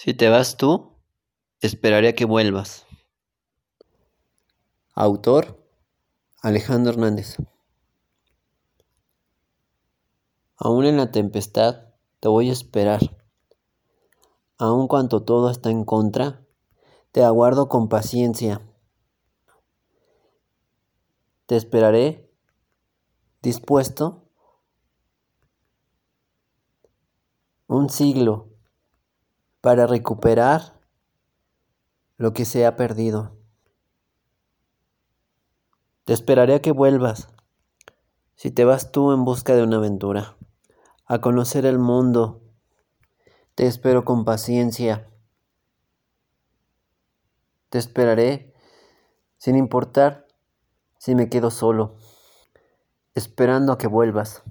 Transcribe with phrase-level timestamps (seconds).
[0.00, 0.92] Si te vas tú,
[1.60, 2.86] esperaré a que vuelvas.
[4.94, 5.60] Autor
[6.40, 7.34] Alejandro Hernández.
[10.56, 13.00] Aún en la tempestad te voy a esperar.
[14.56, 16.46] Aun cuando todo está en contra,
[17.10, 18.62] te aguardo con paciencia.
[21.46, 22.30] Te esperaré
[23.42, 24.30] dispuesto
[27.66, 28.47] un siglo
[29.68, 30.80] para recuperar
[32.16, 33.36] lo que se ha perdido.
[36.06, 37.28] Te esperaré a que vuelvas,
[38.34, 40.38] si te vas tú en busca de una aventura,
[41.04, 42.40] a conocer el mundo.
[43.54, 45.10] Te espero con paciencia.
[47.68, 48.54] Te esperaré
[49.36, 50.28] sin importar
[50.96, 51.96] si me quedo solo,
[53.14, 54.42] esperando a que vuelvas.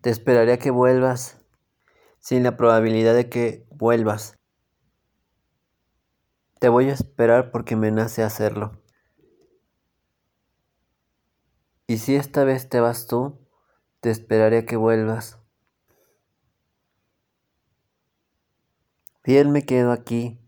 [0.00, 1.38] Te esperaré a que vuelvas
[2.20, 4.38] sin la probabilidad de que vuelvas.
[6.58, 8.80] Te voy a esperar porque me nace hacerlo.
[11.86, 13.38] Y si esta vez te vas tú,
[14.00, 15.38] te esperaré a que vuelvas.
[19.22, 20.40] Fiel me quedo aquí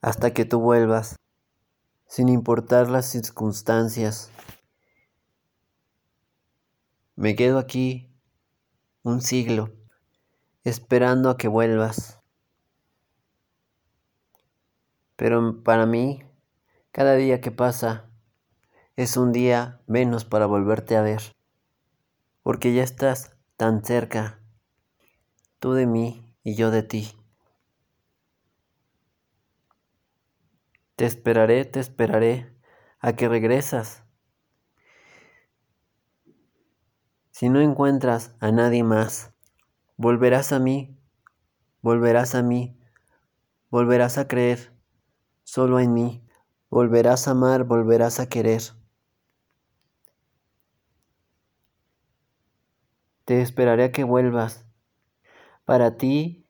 [0.00, 1.16] hasta que tú vuelvas,
[2.06, 4.30] sin importar las circunstancias.
[7.16, 8.15] Me quedo aquí
[9.06, 9.72] un siglo,
[10.64, 12.20] esperando a que vuelvas.
[15.14, 16.24] Pero para mí,
[16.90, 18.10] cada día que pasa
[18.96, 21.22] es un día menos para volverte a ver,
[22.42, 24.40] porque ya estás tan cerca,
[25.60, 27.12] tú de mí y yo de ti.
[30.96, 32.52] Te esperaré, te esperaré
[32.98, 34.02] a que regresas
[37.36, 39.34] Si no encuentras a nadie más,
[39.98, 40.96] volverás a mí,
[41.82, 42.80] volverás a mí,
[43.68, 44.72] volverás a creer
[45.44, 46.26] solo en mí,
[46.70, 48.62] volverás a amar, volverás a querer.
[53.26, 54.64] Te esperaré a que vuelvas.
[55.66, 56.48] Para ti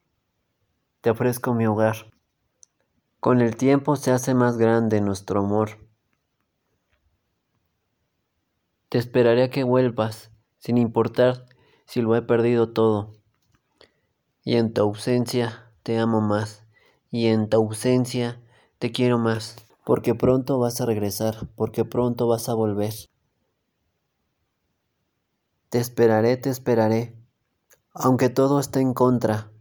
[1.00, 2.12] te ofrezco mi hogar.
[3.18, 5.84] Con el tiempo se hace más grande nuestro amor.
[8.88, 10.30] Te esperaré a que vuelvas
[10.66, 11.46] sin importar
[11.84, 13.12] si lo he perdido todo.
[14.42, 16.64] Y en tu ausencia te amo más,
[17.08, 18.42] y en tu ausencia
[18.80, 19.54] te quiero más,
[19.84, 22.92] porque pronto vas a regresar, porque pronto vas a volver.
[25.68, 27.14] Te esperaré, te esperaré,
[27.94, 29.52] aunque todo esté en contra.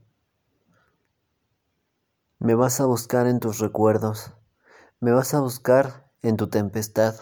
[2.40, 4.32] Me vas a buscar en tus recuerdos,
[5.00, 7.14] me vas a buscar en tu tempestad.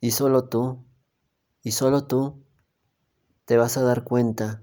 [0.00, 0.82] Y solo tú
[1.62, 2.42] y solo tú
[3.44, 4.62] te vas a dar cuenta.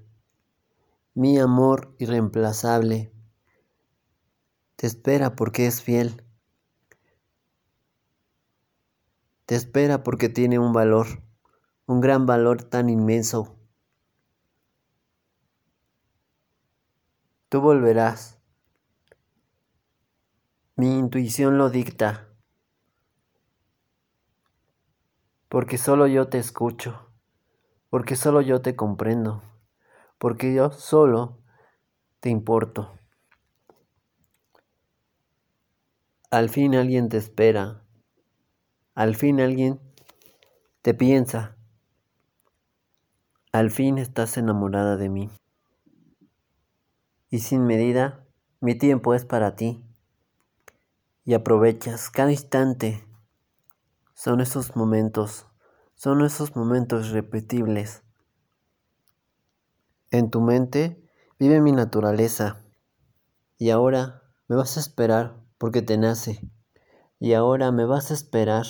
[1.13, 3.11] Mi amor irreemplazable
[4.75, 6.23] te espera porque es fiel.
[9.45, 11.23] Te espera porque tiene un valor,
[11.85, 13.57] un gran valor tan inmenso.
[17.49, 18.37] Tú volverás.
[20.75, 22.26] Mi intuición lo dicta.
[25.49, 27.09] Porque solo yo te escucho,
[27.89, 29.41] porque solo yo te comprendo,
[30.17, 31.37] porque yo solo
[32.19, 32.91] te importo.
[36.29, 37.83] Al fin alguien te espera,
[38.93, 39.79] al fin alguien
[40.81, 41.55] te piensa,
[43.53, 45.29] al fin estás enamorada de mí.
[47.29, 48.25] Y sin medida,
[48.59, 49.83] mi tiempo es para ti.
[51.25, 53.05] Y aprovechas cada instante
[54.17, 55.45] son esos momentos,
[55.93, 58.01] son esos momentos repetibles.
[60.09, 61.07] En tu mente
[61.37, 62.63] vive mi naturaleza.
[63.59, 66.41] Y ahora me vas a esperar porque te nace.
[67.19, 68.65] Y ahora me vas a esperar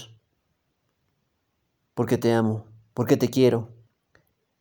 [1.94, 3.70] porque te amo, porque te quiero.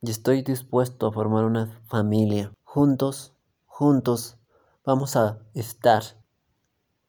[0.02, 2.52] Y estoy dispuesto a formar una familia.
[2.62, 3.34] Juntos,
[3.66, 4.38] juntos,
[4.84, 6.04] vamos a estar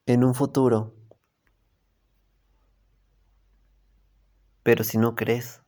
[0.06, 0.97] en un futuro
[4.68, 5.62] Pero si no crees,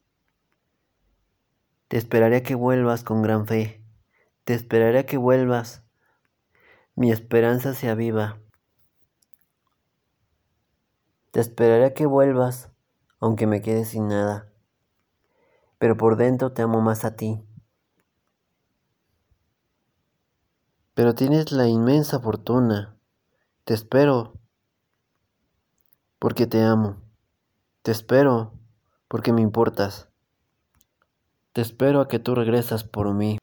[1.89, 3.83] te esperaré a que vuelvas con gran fe.
[4.45, 5.83] Te esperaré a que vuelvas.
[6.97, 8.43] Mi esperanza se aviva.
[11.31, 12.69] Te esperaré a que vuelvas,
[13.21, 14.53] aunque me quede sin nada.
[15.79, 17.43] Pero por dentro te amo más a ti.
[20.93, 22.99] Pero tienes la inmensa fortuna.
[23.65, 24.35] Te espero.
[26.19, 27.01] Porque te amo.
[27.81, 28.60] Te espero
[29.11, 30.09] porque me importas.
[31.53, 33.39] Te espero a que tú regresas por mí.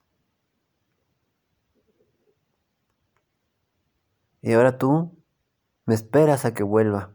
[4.41, 5.21] Y ahora tú
[5.85, 7.13] me esperas a que vuelva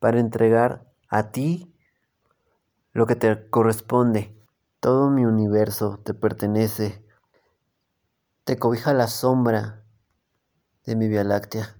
[0.00, 1.72] para entregar a ti
[2.90, 4.36] lo que te corresponde.
[4.80, 7.06] Todo mi universo te pertenece.
[8.42, 9.84] Te cobija la sombra
[10.86, 11.76] de mi Vía Láctea,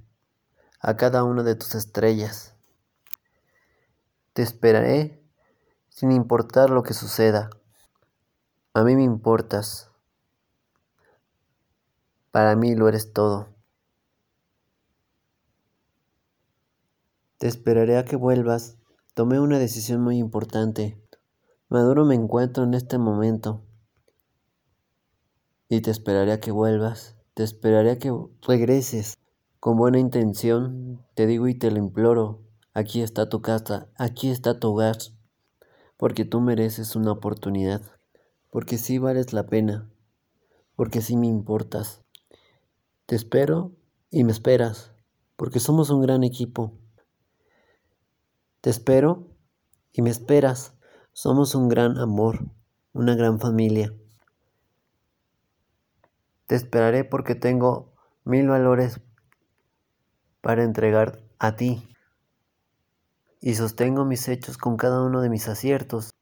[0.78, 2.54] a cada una de tus estrellas.
[4.34, 5.21] Te esperaré
[5.92, 7.50] sin importar lo que suceda.
[8.72, 9.90] A mí me importas.
[12.30, 13.48] Para mí lo eres todo.
[17.36, 18.78] Te esperaré a que vuelvas.
[19.14, 20.98] Tomé una decisión muy importante.
[21.68, 23.62] Maduro me encuentro en este momento.
[25.68, 27.16] Y te esperaré a que vuelvas.
[27.34, 28.12] Te esperaré a que
[28.46, 29.18] regreses.
[29.60, 32.40] Con buena intención, te digo y te lo imploro.
[32.72, 34.96] Aquí está tu casa, aquí está tu hogar.
[36.02, 37.80] Porque tú mereces una oportunidad.
[38.50, 39.88] Porque sí vales la pena.
[40.74, 42.02] Porque sí me importas.
[43.06, 43.70] Te espero
[44.10, 44.90] y me esperas.
[45.36, 46.72] Porque somos un gran equipo.
[48.62, 49.28] Te espero
[49.92, 50.74] y me esperas.
[51.12, 52.46] Somos un gran amor,
[52.92, 53.94] una gran familia.
[56.48, 57.92] Te esperaré porque tengo
[58.24, 59.00] mil valores
[60.40, 61.91] para entregar a ti.
[63.44, 66.14] Y sostengo mis hechos con cada uno de mis aciertos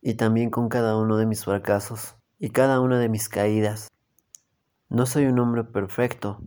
[0.00, 3.88] y también con cada uno de mis fracasos y cada una de mis caídas.
[4.88, 6.40] No soy un hombre perfecto,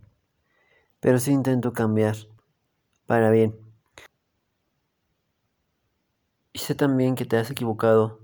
[0.98, 2.16] pero sí intento cambiar
[3.06, 3.56] para bien.
[6.52, 8.18] Y sé también que te has equivocado,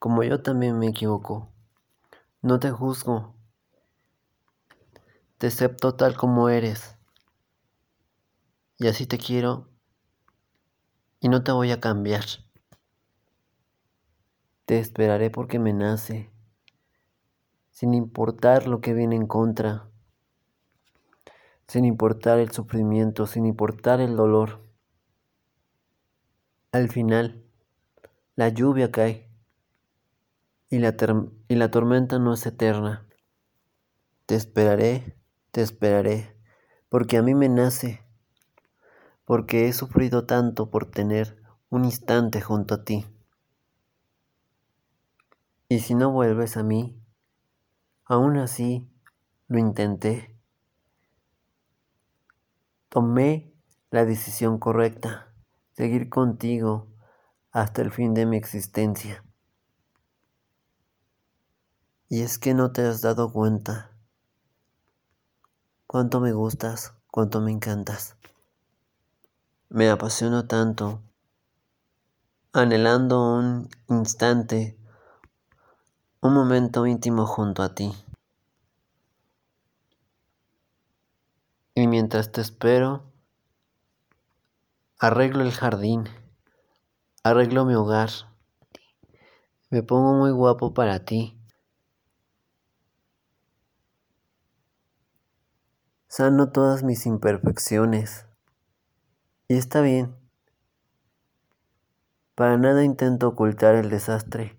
[0.00, 1.52] como yo también me equivoco.
[2.42, 3.36] No te juzgo.
[5.38, 6.96] Te acepto tal como eres.
[8.76, 9.67] Y así te quiero.
[11.20, 12.24] Y no te voy a cambiar.
[14.64, 16.30] Te esperaré porque me nace,
[17.70, 19.88] sin importar lo que viene en contra,
[21.66, 24.62] sin importar el sufrimiento, sin importar el dolor.
[26.72, 27.44] Al final,
[28.36, 29.28] la lluvia cae
[30.70, 30.96] y la,
[31.48, 33.06] y la tormenta no es eterna.
[34.26, 35.16] Te esperaré,
[35.50, 36.36] te esperaré,
[36.88, 38.04] porque a mí me nace,
[39.28, 41.36] porque he sufrido tanto por tener
[41.68, 43.04] un instante junto a ti.
[45.68, 46.98] Y si no vuelves a mí,
[48.06, 48.90] aún así
[49.46, 50.34] lo intenté.
[52.88, 53.52] Tomé
[53.90, 55.34] la decisión correcta,
[55.72, 56.88] seguir contigo
[57.50, 59.22] hasta el fin de mi existencia.
[62.08, 63.94] Y es que no te has dado cuenta
[65.86, 68.16] cuánto me gustas, cuánto me encantas.
[69.70, 71.02] Me apasiono tanto,
[72.52, 74.78] anhelando un instante,
[76.20, 77.92] un momento íntimo junto a ti.
[81.74, 83.04] Y mientras te espero,
[84.98, 86.08] arreglo el jardín
[87.24, 88.10] Arreglo mi hogar.
[89.70, 91.36] Me pongo muy guapo para ti.
[96.06, 98.27] Sano todas mis imperfecciones.
[99.50, 100.14] Y está bien.
[102.34, 104.58] Para nada intento ocultar el desastre.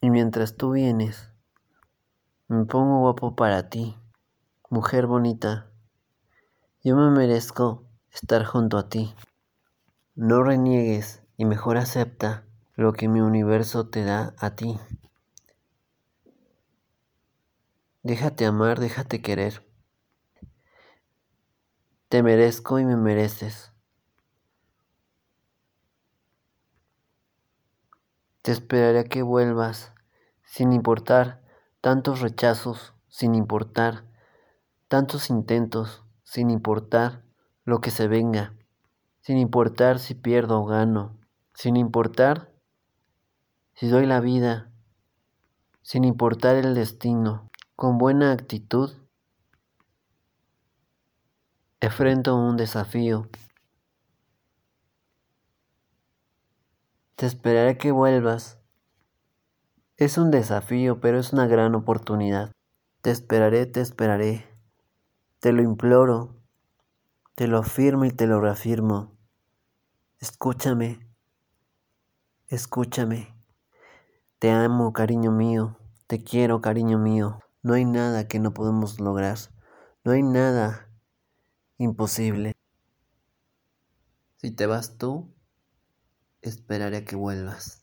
[0.00, 1.30] Y mientras tú vienes,
[2.48, 3.96] me pongo guapo para ti,
[4.70, 5.70] mujer bonita.
[6.82, 9.14] Yo me merezco estar junto a ti.
[10.16, 14.80] No reniegues y mejor acepta lo que mi universo te da a ti.
[18.02, 19.62] Déjate amar, déjate querer.
[22.12, 23.72] Te merezco y me mereces.
[28.42, 29.94] Te esperaré a que vuelvas,
[30.44, 31.40] sin importar
[31.80, 34.04] tantos rechazos, sin importar
[34.88, 37.22] tantos intentos, sin importar
[37.64, 38.52] lo que se venga
[39.22, 41.16] sin importar si pierdo o gano,
[41.54, 42.50] sin importar
[43.74, 44.70] si doy la vida,
[45.80, 48.90] sin importar el destino, con buena actitud,
[51.82, 53.28] enfrento un desafío.
[57.16, 58.58] Te esperaré que vuelvas.
[59.96, 62.52] Es un desafío, pero es una gran oportunidad.
[63.00, 64.46] Te esperaré, te esperaré.
[65.40, 66.36] Te lo imploro.
[67.34, 69.16] Te lo afirmo y te lo reafirmo.
[70.20, 71.00] Escúchame,
[72.46, 73.34] escúchame.
[74.38, 75.78] Te amo, cariño mío.
[76.06, 77.40] Te quiero, cariño mío.
[77.62, 79.38] No hay nada que no podemos lograr.
[80.04, 80.91] No hay nada
[81.82, 82.54] imposible.
[84.36, 85.32] Si te vas tú,
[86.42, 87.81] esperaré a que vuelvas.